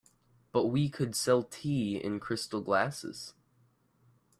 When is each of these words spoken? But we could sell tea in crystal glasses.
But 0.51 0.65
we 0.65 0.89
could 0.89 1.15
sell 1.15 1.43
tea 1.43 1.95
in 2.03 2.19
crystal 2.19 2.59
glasses. 2.59 3.35